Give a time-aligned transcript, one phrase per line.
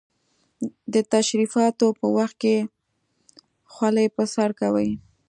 [0.93, 2.55] د تشریفاتو په وخت کې
[3.73, 4.89] خولۍ پر سر کوي.